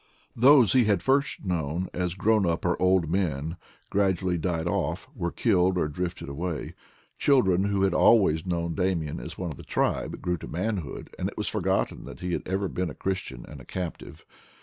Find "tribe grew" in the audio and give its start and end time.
9.63-10.37